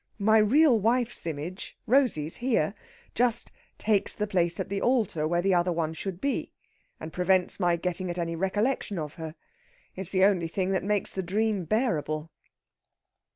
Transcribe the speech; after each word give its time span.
My 0.17 0.39
real 0.39 0.79
wife's 0.79 1.27
image 1.27 1.77
Rosey's, 1.85 2.37
here 2.37 2.73
just 3.13 3.51
takes 3.77 4.15
the 4.15 4.25
place 4.25 4.59
at 4.59 4.67
the 4.67 4.81
altar 4.81 5.27
where 5.27 5.43
the 5.43 5.53
other 5.53 5.71
one 5.71 5.93
should 5.93 6.19
be, 6.19 6.51
and 6.99 7.13
prevents 7.13 7.59
my 7.59 7.75
getting 7.75 8.09
at 8.09 8.17
any 8.17 8.35
recollection 8.35 8.97
of 8.97 9.13
her. 9.21 9.35
It 9.95 10.01
is 10.07 10.11
the 10.11 10.23
only 10.25 10.47
thing 10.47 10.71
that 10.71 10.83
makes 10.83 11.11
the 11.11 11.21
dream 11.21 11.65
bearable." 11.65 12.31